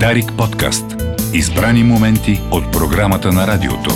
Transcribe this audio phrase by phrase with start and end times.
[0.00, 0.84] Дарик подкаст.
[1.32, 3.90] Избрани моменти от програмата на радиото.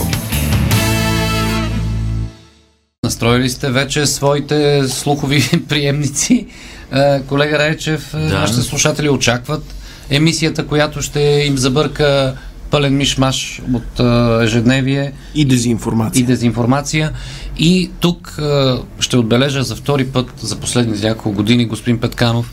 [3.04, 6.46] Настроили сте вече своите слухови приемници.
[6.92, 8.18] Е, колега Райчев, да.
[8.18, 9.74] нашите слушатели очакват
[10.10, 12.36] емисията, която ще им забърка
[12.70, 15.12] пълен мишмаш от е, ежедневие.
[15.34, 16.20] И дезинформация.
[16.20, 17.12] И дезинформация.
[17.58, 22.52] И тук е, ще отбележа за втори път за последните няколко години, господин Петканов,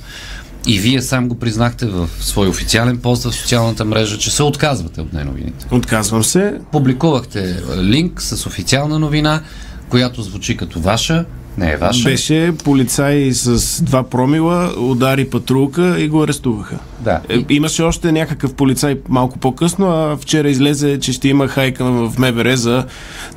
[0.67, 5.01] и вие сам го признахте в свой официален пост в социалната мрежа, че се отказвате
[5.01, 5.67] от неновините.
[5.71, 6.59] Отказвам се.
[6.71, 9.41] Публикувахте линк с официална новина,
[9.89, 11.25] която звучи като ваша,
[11.57, 12.09] не е ваша.
[12.09, 16.77] Беше полицай с два промила, удари патрулка и го арестуваха.
[16.99, 17.21] Да.
[17.29, 22.13] Е, имаше още някакъв полицай малко по-късно, а вчера излезе, че ще има хайка в
[22.17, 22.85] МВР за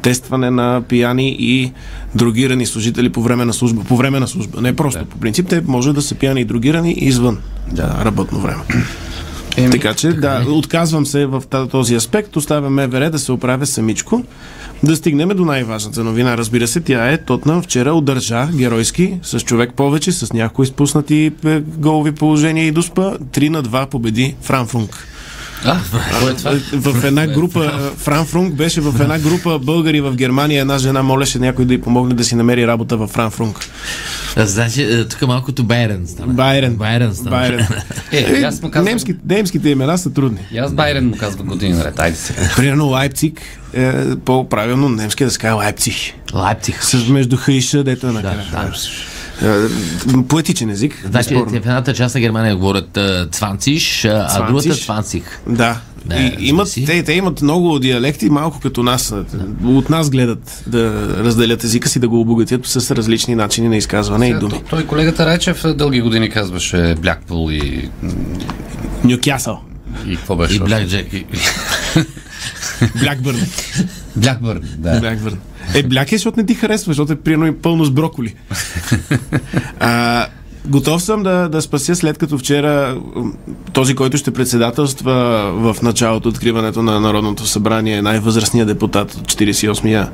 [0.03, 1.73] тестване на пияни и
[2.15, 3.85] другирани служители по време на служба.
[3.85, 4.61] По време на служба.
[4.61, 5.01] Не просто.
[5.01, 5.07] Да.
[5.07, 7.39] По принцип, те може да са пияни и другирани извън
[7.73, 8.01] да.
[8.05, 8.63] работно време.
[9.59, 10.51] Еми, така че, да, е.
[10.51, 14.24] отказвам се в този аспект, оставям МВР да се оправя самичко.
[14.82, 16.37] Да стигнем до най-важната новина.
[16.37, 21.60] Разбира се, тя е Тотнам вчера удържа геройски с човек повече, с някои изпуснати е,
[21.60, 23.19] голови положения и доспа.
[23.32, 25.07] 3 на 2 победи Франфунг.
[25.64, 25.80] А,
[26.30, 26.52] е това?
[26.73, 30.60] В една група, Фран Фрунг беше в една група българи в Германия.
[30.60, 33.68] Една жена молеше някой да й помогне да си намери работа в Фран Фрунг.
[34.36, 36.32] Значи, е, тук малкото Байрен стана.
[36.32, 36.76] Байрен.
[36.76, 37.30] Байрен стана.
[37.30, 37.66] Байрен.
[38.12, 38.84] Е, аз му казвам...
[38.84, 40.38] Немски, немските имена са трудни.
[40.52, 41.98] И аз Байрен му казвам години наред.
[42.01, 42.34] Айде се.
[42.56, 43.40] Примерно Лайпциг
[43.74, 43.92] е
[44.24, 45.95] по-правилно немски да се казва Лайпциг.
[46.34, 46.84] Лайпциг.
[46.84, 48.45] С между Х и Ш, дето е накрая.
[48.52, 48.66] Да, да.
[48.66, 48.70] Е,
[50.29, 51.05] поетичен език.
[51.11, 52.99] Значи, в едната част на Германия говорят
[53.33, 55.41] цванциш, а другата цванцих.
[55.49, 55.81] Да.
[56.07, 59.15] Да, и, имат, те, те имат много диалекти, малко като нас.
[59.33, 59.69] Да.
[59.69, 64.27] От нас гледат да разделят езика си, да го обогатят с различни начини на изказване
[64.27, 64.62] Сега, и думи.
[64.71, 67.89] Той, колегата Райчев дълги години казваше Блякпул и...
[69.05, 69.61] Нюкясъл.
[70.06, 70.56] И какво беше?
[70.56, 71.06] И Бляк Джек.
[73.00, 73.41] Блякбърн.
[74.16, 75.00] Блякбърн, да.
[75.00, 75.39] Блякбърн.
[75.75, 78.34] Е, бляк е, защото не ти харесва, защото е приемно пълно с броколи.
[79.81, 80.26] а,
[80.66, 83.00] готов съм да, да спася след като вчера
[83.72, 85.12] този, който ще председателства
[85.54, 90.10] в началото откриването на Народното събрание, най-възрастният депутат от 48-я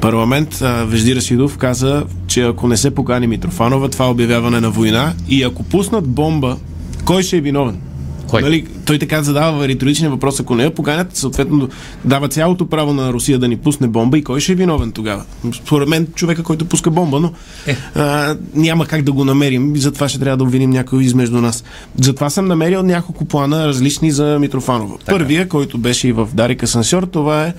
[0.00, 5.12] парламент, Вежди Расидов, каза, че ако не се покани Митрофанова, това е обявяване на война
[5.28, 6.56] и ако пуснат бомба,
[7.04, 7.80] кой ще е виновен?
[8.28, 8.42] Кой?
[8.42, 10.40] Нали, той така задава риторичен въпрос.
[10.40, 11.68] Ако не я поканят, съответно
[12.04, 15.24] дава цялото право на Русия да ни пусне бомба и кой ще е виновен тогава?
[15.52, 17.32] Според мен човека, който пуска бомба, но
[17.66, 17.76] е.
[17.94, 21.64] а, няма как да го намерим и затова ще трябва да обвиним някой измежду нас.
[22.00, 24.98] Затова съм намерил няколко плана различни за Митрофанова.
[24.98, 25.12] Така.
[25.12, 27.54] Първия, който беше и в Дарика Сансьор, това е,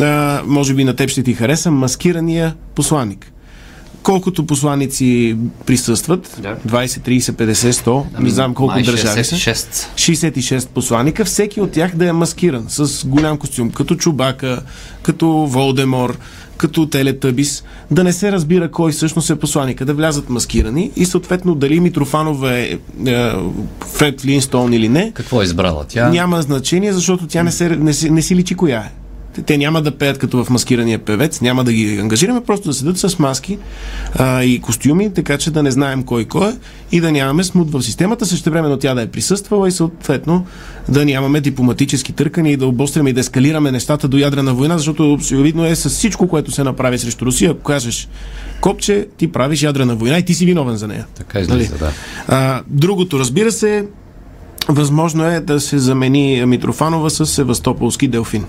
[0.00, 3.33] а, може би на теб ще ти хареса, маскирания посланник
[4.04, 6.56] колкото посланици присъстват, да.
[6.68, 9.36] 20, 30, 50, 100, ами, не знам колко държави са.
[9.36, 14.62] 66 посланика, всеки от тях да е маскиран с голям костюм, като Чубака,
[15.02, 16.18] като Волдемор,
[16.56, 21.54] като Телетъбис, да не се разбира кой всъщност е посланика, да влязат маскирани и съответно
[21.54, 23.32] дали Митрофанова е, е
[23.94, 25.12] Фред Линстон или не.
[25.14, 26.08] Какво е избрала тя?
[26.08, 29.03] Няма значение, защото тя не, се, не, си, не си личи коя е.
[29.42, 32.98] Те няма да пеят като в маскирания певец, няма да ги ангажираме, просто да седат
[32.98, 33.58] с маски
[34.14, 36.52] а, и костюми, така че да не знаем кой кой е
[36.92, 40.46] и да нямаме смут в системата, също времено тя да е присъствала и съответно
[40.88, 45.12] да нямаме дипломатически търкани и да обостряме и да ескалираме нещата до ядрена война, защото
[45.12, 48.08] очевидно е с всичко, което се направи срещу Русия, ако кажеш
[48.60, 51.06] копче, ти правиш ядрена война и ти си виновен за нея.
[51.14, 51.78] Така излиза, нали?
[51.78, 51.92] да.
[52.28, 53.86] А, другото, разбира се,
[54.68, 58.44] възможно е да се замени Митрофанова с Севастополски делфин.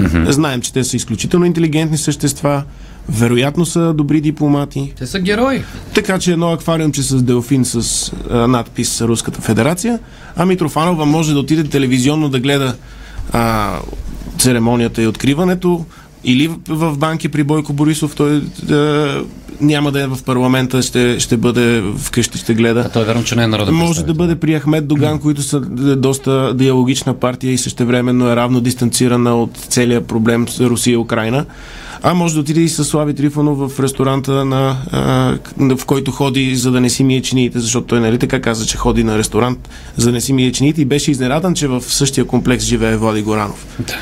[0.00, 0.30] Mm-hmm.
[0.30, 2.62] Знаем, че те са изключително интелигентни същества,
[3.08, 4.92] вероятно са добри дипломати.
[4.98, 5.64] Те са герои.
[5.94, 9.98] Така че едно аквариумче с делфин с а, надпис Руската федерация,
[10.36, 12.76] а Митрофанова може да отиде телевизионно да гледа
[13.32, 13.72] а,
[14.38, 15.84] церемонията и откриването,
[16.24, 19.22] или в банки при Бойко Борисов, той а,
[19.60, 22.82] няма да е в парламента, ще, ще бъде вкъщи, ще гледа.
[22.86, 25.42] А той е верно, че не е народен Може да бъде при Ахмед Доган, които
[25.42, 25.60] са
[25.96, 31.44] доста диалогична партия и същевременно е равно дистанцирана от целият проблем с Русия и Украина.
[32.02, 36.56] А може да отиде и с Слави Трифонов в ресторанта, на, а, в който ходи
[36.56, 39.68] за да не си мие чиниите, защото той нали така каза, че ходи на ресторант
[39.96, 43.22] за да не си мие чиниите и беше изненадан, че в същия комплекс живее Влади
[43.22, 43.66] Горанов.
[43.78, 43.94] Да.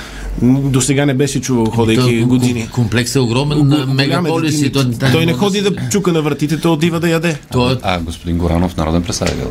[0.43, 2.69] До сега не беше чувал, ходейки той, години.
[2.73, 6.73] Комплекс е огромен на мегаполис и той, той не ходи да чука на вратите, той
[6.73, 7.39] отива да яде.
[7.53, 7.77] Той...
[7.83, 9.49] А, господин Горанов, народен представител.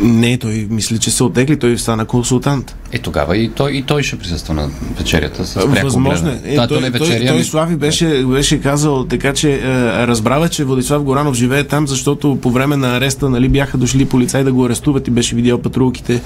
[0.00, 2.76] Не, той мисли, че се отегли, той стана консултант.
[2.92, 6.54] Е, тогава и той, и той ще присъства на вечерята с пряко Възможно е.
[6.54, 9.60] Та, той, той, вечеря, той, той Слави беше, беше казал така, че е,
[10.06, 14.44] разбрава, че Владислав Горанов живее там, защото по време на ареста нали, бяха дошли полицаи
[14.44, 16.20] да го арестуват и беше видял патрулките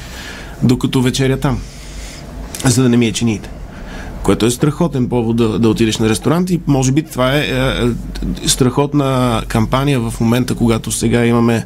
[0.63, 1.59] докато вечеря там,
[2.65, 3.51] за да не ми е чините.
[4.23, 7.45] Което е страхотен повод да, да отидеш на ресторант и може би това е, е,
[8.45, 11.65] е страхотна кампания в момента, когато сега имаме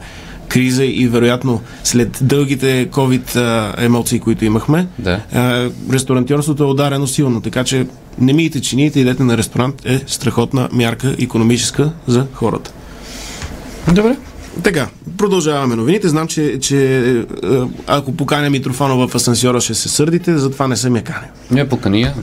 [0.48, 5.20] криза и вероятно след дългите COVID емоции, които имахме, да.
[5.92, 7.40] ресторантьорството е ударено силно.
[7.40, 7.86] Така че
[8.18, 12.72] не миете чините, идете на ресторант е страхотна мярка економическа за хората.
[13.92, 14.16] Добре.
[14.62, 14.88] Така,
[15.18, 16.08] продължаваме новините.
[16.08, 17.26] Знам, че, че
[17.86, 21.26] ако поканя Митрофанова в асансьора, ще се сърдите, затова не съм я каня.
[21.50, 22.14] Не покани я.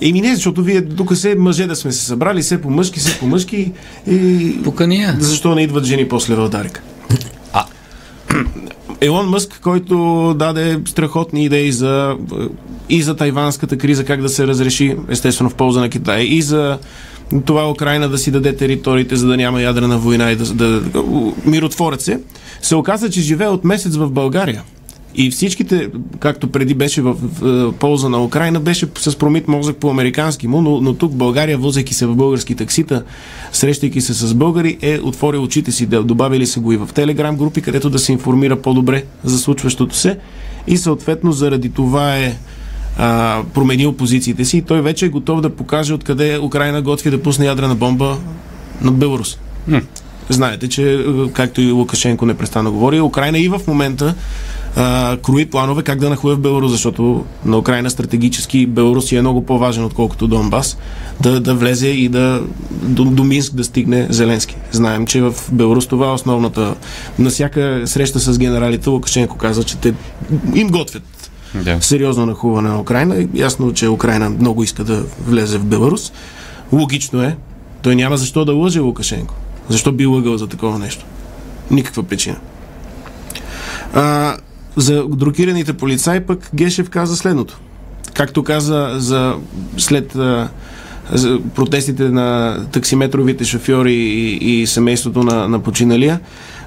[0.00, 3.18] Еми не, защото вие тук се мъже да сме се събрали, все по мъжки, все
[3.18, 3.72] по мъжки.
[4.06, 4.58] И...
[4.64, 5.16] Покани я.
[5.18, 6.82] Защо не идват жени после в Дарика?
[9.00, 12.16] Елон Мъск, който даде страхотни идеи за
[12.88, 16.78] и за тайванската криза, как да се разреши, естествено в полза на Китай, и за
[17.46, 20.44] това Украина да си даде териториите, за да няма ядрена война и да,
[20.80, 21.02] да,
[21.44, 22.20] миротворят се,
[22.62, 24.62] се оказа, че живее от месец в България.
[25.14, 29.76] И всичките, както преди беше в, в, в полза на Украина, беше с промит мозък
[29.76, 33.04] по американски му, но, но тук България, возейки се в български таксита,
[33.52, 37.36] срещайки се с българи, е отворил очите си, да добавили се го и в телеграм
[37.36, 40.18] групи, където да се информира по-добре за случващото се.
[40.66, 42.36] И съответно заради това е
[42.98, 47.22] а, променил позициите си и той вече е готов да покаже откъде Украина готви да
[47.22, 48.18] пусне ядрена бомба
[48.82, 49.38] над Беларус.
[50.30, 54.14] Знаете, че както и Лукашенко непрестанно говори, Украина и в момента
[54.76, 59.46] а, крои планове как да нахуе в Беларус, защото на Украина стратегически Беларус е много
[59.46, 60.78] по-важен, отколкото Донбас,
[61.20, 64.56] да, да влезе и да до, до Минск да стигне Зеленски.
[64.72, 66.74] Знаем, че в Беларус това е основната.
[67.18, 69.94] На всяка среща с генералите Лукашенко каза, че те
[70.54, 71.78] им готвят да.
[71.80, 73.28] сериозно нахуване на Украина.
[73.34, 76.12] Ясно, че Украина много иска да влезе в Беларус.
[76.72, 77.36] Логично е.
[77.82, 79.34] Той няма защо да лъже Лукашенко.
[79.70, 81.04] Защо би лъгал за такова нещо?
[81.70, 82.36] Никаква причина.
[83.94, 84.36] А,
[84.76, 87.60] за друкираните полицаи пък Гешев каза следното.
[88.14, 89.34] Както каза за
[89.76, 90.48] след а,
[91.12, 96.20] за протестите на таксиметровите шофьори и, и семейството на, на починалия,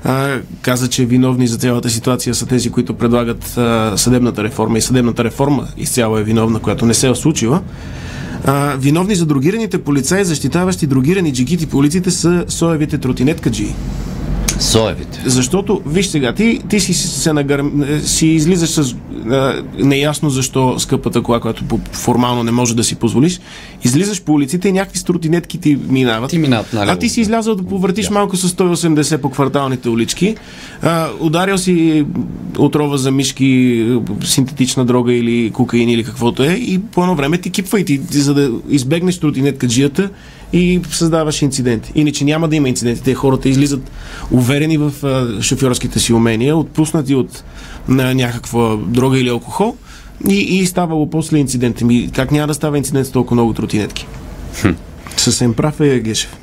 [0.03, 4.81] а, каза, че виновни за цялата ситуация са тези, които предлагат а, съдебната реформа и
[4.81, 7.61] съдебната реформа изцяло е виновна, която не се е случила.
[8.45, 13.75] А, виновни за другираните полицаи, защитаващи другирани джигити по улиците са соевите тротинеткаджи.
[14.63, 15.21] Соевите.
[15.25, 17.63] Защото, виж сега, ти, ти си, се нагър...
[18.03, 18.95] си излизаш с
[19.29, 23.39] а, неясно защо скъпата кола, която по, формално не може да си позволиш,
[23.83, 26.29] излизаш по улиците и някакви стротинетки ти минават.
[26.29, 26.89] Ти минават, нали?
[26.89, 28.13] А ти си излязъл да повъртиш да.
[28.13, 30.35] малко с 180 по кварталните улички,
[30.81, 32.05] а, ударил си
[32.57, 33.85] отрова за мишки,
[34.23, 37.97] синтетична дрога или кокаин или каквото е и по едно време ти кипва и ти,
[38.11, 40.09] за да избегнеш тротинеткаджията
[40.53, 41.91] и създаваш инциденти.
[41.95, 43.03] Иначе няма да има инциденти.
[43.03, 43.91] Те хората излизат
[44.31, 44.91] уверени в
[45.41, 47.43] шофьорските си умения, отпуснати от
[47.87, 49.75] на някаква дрога или алкохол
[50.29, 51.81] и, и ставало после инцидент.
[51.81, 54.07] Ми, как няма да става инцидент с толкова много тротинетки?
[54.61, 54.69] Хм.
[55.17, 56.37] Съвсем прав е Гешев.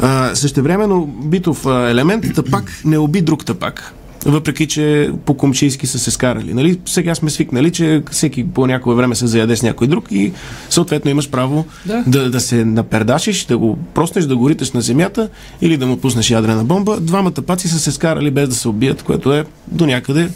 [0.00, 3.94] А, същевременно битов елемент, тъпак не уби друг тъпак
[4.26, 6.54] въпреки че по комчийски са се скарали.
[6.54, 6.80] Нали?
[6.86, 10.32] Сега сме свикнали, че всеки по някое време се заяде с някой друг и
[10.70, 14.80] съответно имаш право да, да, да се напердашиш, да го проснеш, да го риташ на
[14.80, 15.28] земята
[15.60, 17.00] или да му пуснеш ядрена бомба.
[17.00, 20.28] Двамата паци са се скарали без да се убият, което е до някъде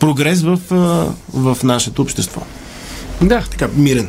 [0.00, 0.60] прогрес в,
[1.32, 2.42] в нашето общество.
[3.22, 3.44] Да.
[3.50, 4.08] Така, мирен.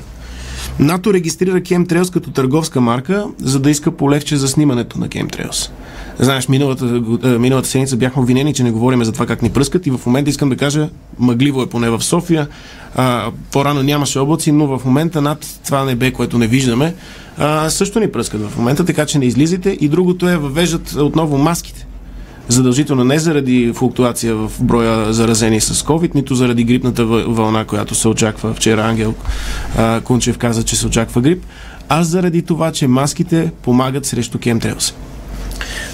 [0.79, 5.69] НАТО регистрира Chemtrails като търговска марка, за да иска полегче за снимането на Chemtrails.
[6.19, 9.87] Знаеш, миналата, е, миналата седмица бяхме обвинени, че не говорим за това как ни пръскат
[9.87, 12.47] и в момента искам да кажа, мъгливо е поне в София.
[12.95, 16.93] А, по-рано нямаше облаци, но в момента над това небе, което не виждаме,
[17.37, 19.69] а, също ни пръскат в момента, така че не излизайте.
[19.69, 21.87] И другото е, въвеждат отново маските
[22.47, 28.07] задължително не заради флуктуация в броя заразени с COVID, нито заради грипната вълна, която се
[28.07, 28.53] очаква.
[28.53, 29.13] Вчера Ангел
[29.77, 31.43] а, Кунчев каза, че се очаква грип,
[31.89, 34.93] а заради това, че маските помагат срещу кемтреус.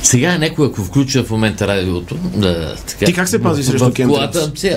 [0.04, 3.92] Сега някой, ако включва в момента радиото, да, така, Ти как се пази срещу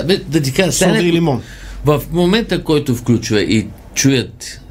[0.03, 1.41] бе, да ти кажа, сега, някой.
[1.85, 4.61] В момента, който включва и чуят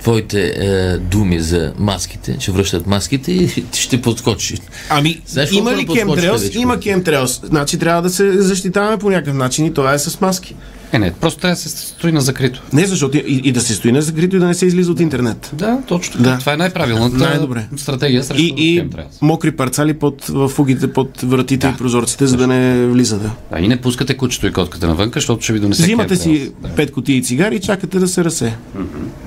[0.00, 4.58] твоите е, думи за маските, че връщат маските и ще подскочи.
[4.90, 6.54] Ами, Знаеш, има ли кемтреус?
[6.54, 7.40] Има кемтреус.
[7.44, 10.54] Значи трябва да се защитаваме по някакъв начин и това е с маски.
[10.92, 12.62] Е, не, просто трябва да се стои на закрито.
[12.72, 15.00] Не, защото и, и да се стои на закрито и да не се излиза от
[15.00, 15.50] интернет.
[15.52, 16.38] Да, точно Да.
[16.38, 17.66] Това е най-правилната Най-добре.
[17.76, 18.84] стратегия срещу И, и
[19.22, 21.72] мокри парцали под, в фугите под вратите да.
[21.72, 23.18] и прозорците, за да не влиза.
[23.18, 23.30] Да.
[23.52, 23.60] да.
[23.60, 26.68] И не пускате кучето и котката навън, защото ще ви донесе Взимате си да.
[26.68, 28.54] пет кутии цигари и чакате да се расе.
[28.76, 29.25] Mm-hmm.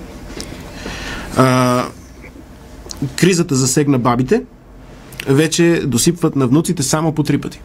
[1.37, 1.85] А,
[3.15, 4.43] кризата засегна бабите.
[5.27, 7.61] Вече досипват на внуците само по три пъти.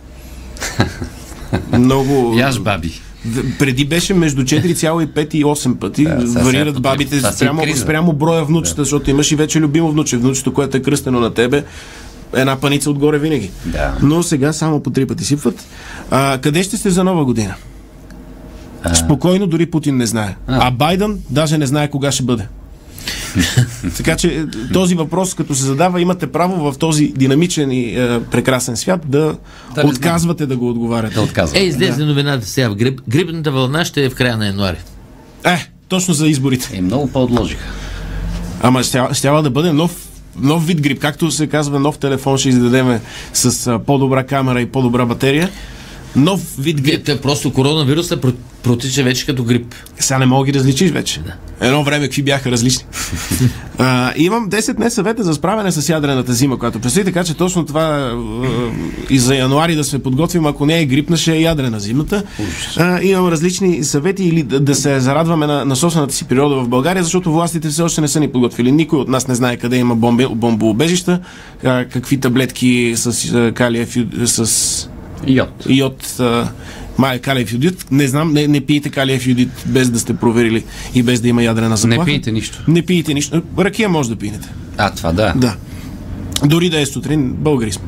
[1.78, 2.34] Много...
[2.38, 3.00] Яш баби.
[3.58, 6.04] Преди беше между 4,5 и 8 пъти.
[6.04, 10.16] Да, Варират бабите спрямо, спрямо броя внучета, защото имаш и вече любимо внуче.
[10.16, 11.64] Внучето, което е кръстено на тебе,
[12.34, 13.50] една паница отгоре винаги.
[13.66, 13.94] Да.
[14.02, 15.66] Но сега само по три пъти сипват.
[16.10, 17.54] А, къде ще сте за нова година?
[18.94, 20.36] Спокойно, дори Путин не знае.
[20.46, 22.46] А, Байден даже не знае кога ще бъде.
[23.96, 28.20] така че е, този въпрос, като се задава, имате право в този динамичен и е,
[28.30, 29.36] прекрасен свят да,
[29.74, 31.14] Да отказвате да го отговаряте.
[31.14, 31.62] Да отказвам.
[31.62, 32.68] Е, излезе новината сега.
[32.68, 34.76] в Гриб, грибната вълна ще е в края на януари.
[35.44, 36.70] Е, точно за изборите.
[36.74, 37.64] И много по-отложиха.
[38.62, 40.08] Ама ще, щяла да бъде нов,
[40.40, 41.00] нов вид грип.
[41.00, 43.00] Както се казва, нов телефон ще издадеме
[43.32, 45.50] с а, по-добра камера и по-добра батерия.
[46.16, 47.04] Нов вид грип.
[47.04, 49.74] Те, просто коронавируса про- протича вече като грип.
[49.98, 51.20] Сега не мога да ги различиш вече.
[51.60, 52.84] Едно време какви бяха различни.
[53.78, 57.66] а, имам 10 днес съвета за справяне с ядрената зима, която предстои, така че точно
[57.66, 58.12] това
[59.10, 62.22] и за януари да се подготвим, ако не е грипна, ще е ядрена зимата.
[62.76, 66.68] А, имам различни съвети или да, да се зарадваме на, на собствената си природа в
[66.68, 68.72] България, защото властите все още не са ни подготвили.
[68.72, 71.20] Никой от нас не знае къде има бомби, бомбоубежища,
[71.62, 74.88] какви таблетки с калиев, с
[75.26, 75.66] Йод.
[75.68, 76.48] йод, а,
[76.98, 77.86] май калиев йодит.
[77.90, 80.64] Не знам, не, не пиете калиев йодит без да сте проверили
[80.94, 82.00] и без да има ядрена заплаха.
[82.00, 82.62] Не пиете нищо.
[82.68, 83.42] Не пиете нищо.
[83.58, 84.48] Ракия може да пинете.
[84.78, 85.32] А, това да.
[85.36, 85.56] Да.
[86.44, 87.84] Дори да е сутрин, българи сме.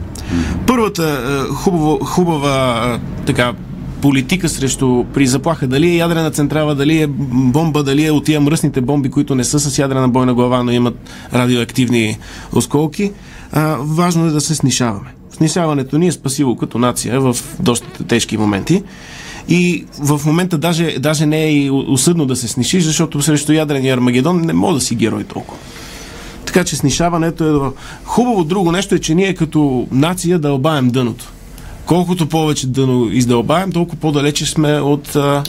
[0.67, 1.47] Първата
[2.05, 2.51] хубава
[2.85, 3.53] а, така
[4.01, 8.41] политика срещу при заплаха, дали е ядрена централа, дали е бомба, дали е от тия
[8.41, 10.99] мръсните бомби, които не са с ядрена бойна глава, но имат
[11.35, 12.19] радиоактивни
[12.53, 13.13] осколки,
[13.53, 15.16] а, важно е да се снишаваме.
[15.37, 18.83] Снишаването ни е спасило като нация в доста тежки моменти.
[19.49, 23.95] И в момента даже, даже не е и усъдно да се снишиш, защото срещу ядрения
[23.95, 25.59] Армагедон не може да си герой толкова.
[26.47, 27.71] Така че снишаването е.
[28.05, 31.33] Хубаво друго нещо е, че ние като нация дълбаем дъното.
[31.87, 35.43] Колкото повече дъно издълбаем, толкова по-далече сме от а,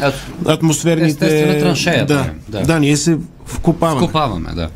[0.46, 1.08] атмосферните...
[1.08, 2.66] естествена траншея, Да, да, да.
[2.66, 2.80] да.
[2.80, 4.08] ние се вкопаваме.
[4.08, 4.70] Копаваме, да.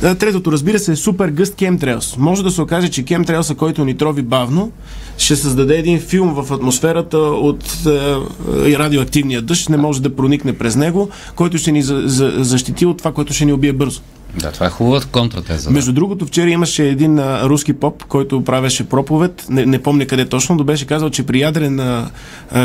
[0.00, 2.16] Третото, разбира се, е супер гъст кемтрейлс.
[2.16, 4.72] Може да се окаже, че кемтрейлса, който ни трови бавно,
[5.18, 10.76] ще създаде един филм в атмосферата от е, радиоактивния дъжд, не може да проникне през
[10.76, 14.00] него, който ще ни за, за, защити от това, което ще ни убие бързо.
[14.38, 15.68] Да, това е хубавата контратеза.
[15.68, 15.74] Да.
[15.74, 20.24] Между другото, вчера имаше един а, руски поп, който правеше проповед, не, не помня къде
[20.24, 22.10] точно, но беше казал, че при ядрен а,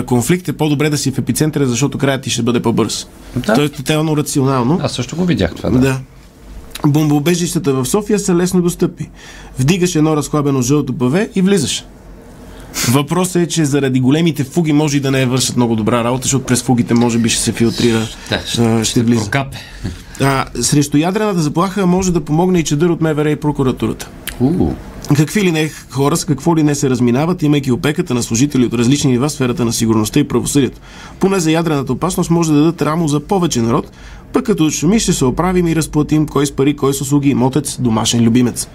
[0.05, 3.07] конфликт е по-добре да си в епицентъра, защото краят ти ще бъде по-бърз.
[3.35, 3.63] Да.
[3.63, 4.79] Е тотално рационално.
[4.83, 5.79] Аз също го видях това, да.
[5.79, 5.99] Да.
[6.87, 9.09] Бомбоубежищата в София са лесно достъпни.
[9.59, 11.85] Вдигаш едно разхлабено жълто паве и влизаш.
[12.91, 16.45] Въпросът е, че заради големите фуги може и да не вършат много добра работа, защото
[16.45, 19.23] през фугите може би ще се филтрира, Да, а, ще влиза.
[19.23, 19.57] Прокапе.
[20.21, 24.09] А, срещу ядрената заплаха може да помогне и чедър от МВР и прокуратурата.
[24.39, 24.73] У,
[25.15, 28.73] Какви ли не хора с какво ли не се разминават, имайки опеката на служители от
[28.73, 30.79] различни нива в сферата на сигурността и правосъдието.
[31.19, 33.91] Поне за ядрената опасност може да дадат рамо за повече народ,
[34.33, 37.77] пък като шуми ще се оправим и разплатим кой с пари, кой с услуги, имотец,
[37.79, 38.67] домашен любимец.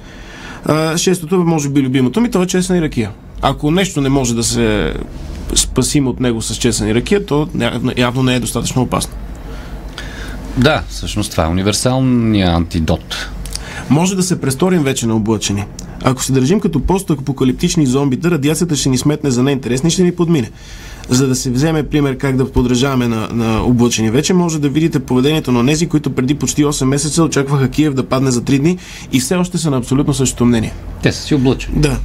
[0.67, 3.11] А, шестото, може би любимото ми, то е честна и ракия.
[3.43, 4.95] Ако нещо не може да се
[5.55, 7.49] спасим от него с честна и ракия, то
[7.97, 9.15] явно не е достатъчно опасно.
[10.57, 13.29] Да, всъщност това е универсалният антидот.
[13.91, 15.65] Може да се престорим вече на облъчени.
[16.05, 20.13] Ако се държим като постапокалиптични зомбита, радиацията ще ни сметне за неинтересни и ще ни
[20.13, 20.51] подмине.
[21.09, 24.99] За да се вземе пример как да подражаваме на, на облъчени вече, може да видите
[24.99, 28.79] поведението на тези, които преди почти 8 месеца очакваха Киев да падне за 3 дни
[29.13, 30.73] и все още са на абсолютно същото мнение.
[31.03, 31.81] Те са си облъчени.
[31.81, 31.99] Да.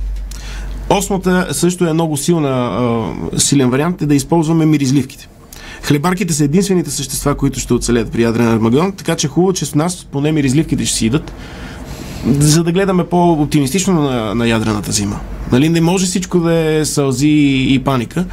[0.89, 5.29] Осмата също е много силна, а, силен вариант е да използваме миризливките.
[5.84, 9.75] Хлебарките са единствените същества, които ще оцелят при ядрен армагедон, така че хубаво, че с
[9.75, 11.34] нас поне миризливките ще си идат,
[12.26, 15.20] за да гледаме по-оптимистично на, на ядрената зима.
[15.52, 18.26] Нали, не може всичко да е сълзи и паника.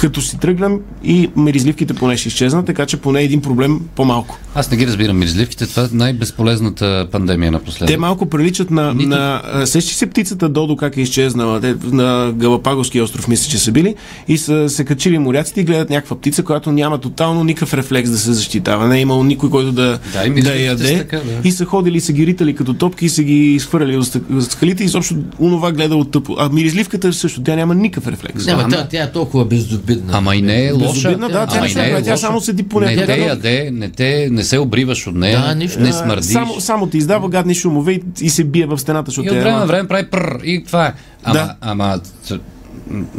[0.00, 0.72] Като си тръгнем
[1.04, 4.38] и миризливките поне ще изчезнат, така че поне един проблем по-малко.
[4.54, 5.66] Аз не ги разбирам миризливките.
[5.66, 7.88] Това е най-безполезната пандемия напоследък.
[7.88, 11.60] Те малко приличат на, Нито- на сещи се птицата Додо как е изчезнала.
[11.60, 13.94] Те на Галапагоския остров мисля, че са били
[14.28, 18.18] и са се качили моряците и гледат някаква птица, която няма тотално никакъв рефлекс да
[18.18, 18.86] се защитава.
[18.86, 20.98] Не е имало никой, който да, Да, и да яде.
[20.98, 21.48] така, да.
[21.48, 24.44] И са ходили и са ги ритали като топки и са ги изхвърляли от от
[24.44, 26.36] скалите и изобщо онова гледало тъпо.
[26.38, 28.46] А миризливката също, тя няма никакъв рефлекс.
[28.46, 29.44] Няма, Ама- тя, тя е толкова
[29.94, 30.18] безобидна.
[30.18, 30.92] Ама и не е лоша.
[30.92, 34.28] Безобидна, да, тя не се прави, тя само седи по Не те яде, не, те,
[34.30, 35.80] не се обриваш от нея, Да, нищо.
[35.80, 36.32] не А, смърдиш.
[36.32, 39.36] Само, само ти издава гадни шумове и, и се бие в стената, защото И от
[39.36, 40.92] е време на време прави пър и това е.
[41.24, 41.54] Ама, Да.
[41.60, 42.00] ама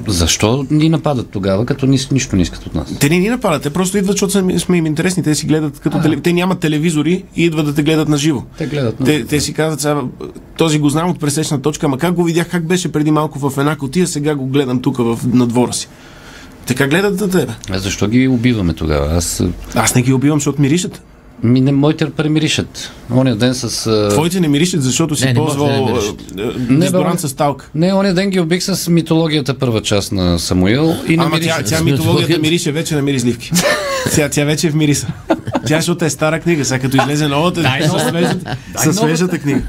[0.07, 2.97] защо ни нападат тогава, като ни, нищо не искат от нас?
[2.99, 5.23] Те не ни нападат, те просто идват, защото сме, сме им интересни.
[5.23, 6.17] Те си гледат като теле...
[6.17, 8.43] Те нямат телевизори и идват да те гледат на живо.
[8.57, 9.05] Те гледат на...
[9.05, 10.01] Те, те си казват, сега,
[10.57, 13.57] този го знам от пресечна точка, ама как го видях, как беше преди малко в
[13.57, 15.87] една котия, сега го гледам тук в, на двора си.
[16.65, 17.53] Така гледат на тебе.
[17.70, 19.15] А защо ги убиваме тогава?
[19.15, 19.44] Аз...
[19.75, 21.01] Аз не ги убивам, защото миришат.
[21.44, 22.91] Ми, не, моите премиришат.
[23.15, 23.88] Оня ден с...
[23.88, 26.01] а, Твоите не миришат, защото си Не, не не ползвал а,
[26.39, 27.70] а, дезодорант с талка.
[27.75, 31.63] Не, оня ден ги убих с митологията първа част на Самуил и не Ама тя,
[31.63, 33.51] тя митологията мирише вече на миризливки.
[34.15, 35.08] Тя, тя вече е в мириса.
[35.68, 39.62] Тя, защото е стара книга, сега като излезе новата, със свежата, свежата книга.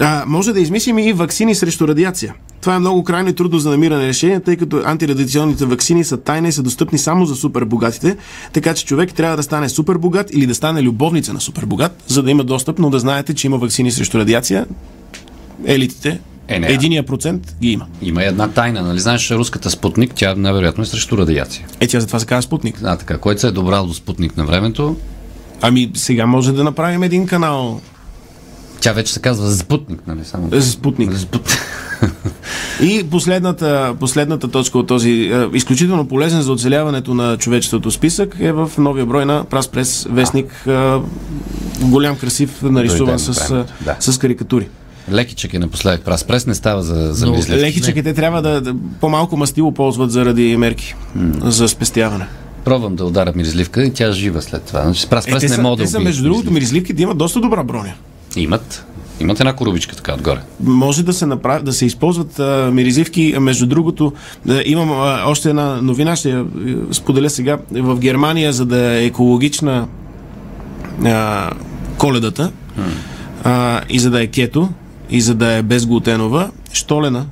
[0.00, 2.34] А, може да измислим и вакцини срещу радиация.
[2.66, 6.48] Това е много крайно и трудно за намиране решение, тъй като антирадиационните вакцини са тайна
[6.48, 8.16] и са достъпни само за супербогатите,
[8.52, 12.30] така че човек трябва да стане супербогат или да стане любовница на супербогат, за да
[12.30, 14.66] има достъп, но да знаете, че има вакцини срещу радиация.
[15.64, 17.86] Елитите, Е, не, единия процент ги има.
[18.02, 18.98] Има една тайна, нали?
[18.98, 21.66] Знаеш, руската спутник, тя най-вероятно е срещу радиация.
[21.80, 22.80] Е, тя затова се казва Спутник.
[22.84, 24.96] А, така, който се е добрал до спутник на времето,
[25.60, 27.80] Ами сега може да направим един канал
[28.86, 30.24] тя вече се казва Спутник, нали?
[30.24, 30.48] Само...
[30.52, 31.18] за Спутник.
[31.18, 31.58] Спут...
[32.82, 38.52] И последната, последната точка от този е, изключително полезен за оцеляването на човечеството списък е
[38.52, 40.66] в новия брой на Прас Прес вестник.
[40.66, 40.94] Е,
[41.82, 43.96] голям, красив, нарисуван с, е, да.
[44.00, 44.68] с карикатури.
[45.12, 47.62] Лекичък е напоследък прас прес, не става за, за Но мризливки.
[47.62, 50.94] Лекичъките трябва да, да по-малко мастило ползват заради мерки
[51.42, 52.26] за спестяване.
[52.64, 54.82] Пробвам да ударя миризливка и тя е жива след това.
[54.82, 56.54] Значи, прас Е, прес те не мога да те убият между другото, миризливки.
[56.54, 57.92] миризливките имат доста добра броня.
[58.36, 58.86] Имат.
[59.20, 60.40] Имат една корубичка така отгоре.
[60.60, 63.34] може да се, направи, да се използват а, миризливки.
[63.36, 64.12] А, Между другото,
[64.48, 66.44] а, имам а, още една новина, ще я
[66.92, 67.58] споделя сега.
[67.70, 69.88] В Германия, за да е екологична
[71.04, 71.50] а,
[71.98, 72.52] коледата
[73.44, 74.68] а, и за да е кето,
[75.10, 77.26] и за да е безглутенова, штолена,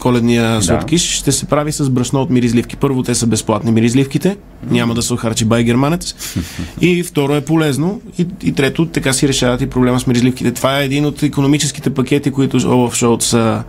[0.00, 2.76] коледния сладкиш, ще се прави с брашно от миризливки.
[2.76, 4.36] Първо, те са безплатни миризливките,
[4.70, 6.14] няма да се охарчи бай германец.
[6.80, 8.00] И второ е полезно.
[8.18, 10.52] И, и трето, така си решават и проблема с миризливките.
[10.52, 13.62] Това е един от економическите пакети, които Олаф Шолц а,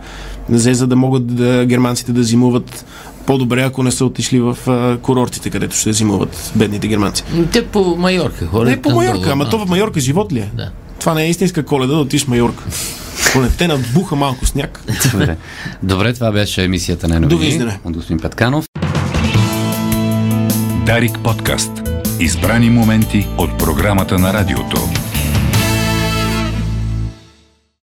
[0.48, 2.84] взе, за да могат да, германците да зимуват
[3.26, 7.24] по-добре, ако не са отишли в а, курортите, където ще зимуват бедните германци.
[7.52, 8.70] Те по Майорка ходят.
[8.70, 10.50] Не по Майорка, ама то в Майорка живот ли е?
[10.54, 10.70] Да.
[11.00, 12.64] Това не е истинска коледа да отиш в Майорка.
[13.32, 14.80] Поне те надбуха малко сняг.
[15.12, 15.36] Добре.
[15.82, 18.64] Добре, това беше емисията на новини от господин Петканов.
[20.86, 21.70] Дарик подкаст.
[22.20, 24.88] Избрани моменти от програмата на радиото.